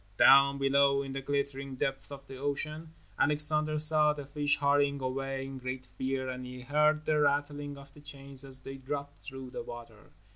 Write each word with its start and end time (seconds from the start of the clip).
Down 0.17 0.57
below 0.57 1.03
in 1.03 1.13
the 1.13 1.21
glittering 1.21 1.75
depths 1.75 2.11
of 2.11 2.25
the 2.25 2.35
ocean, 2.35 2.91
Alexander 3.19 3.77
saw 3.77 4.13
the 4.13 4.25
fish 4.25 4.57
hurrying 4.57 4.99
away 4.99 5.45
in 5.45 5.59
great 5.59 5.85
fear 5.95 6.27
and 6.27 6.43
he 6.43 6.61
heard 6.61 7.05
the 7.05 7.19
rattling 7.19 7.77
of 7.77 7.93
the 7.93 8.01
chains 8.01 8.43
as 8.43 8.61
they 8.61 8.77
dropped 8.77 9.19
through 9.19 9.51
the 9.51 9.61
water. 9.61 10.09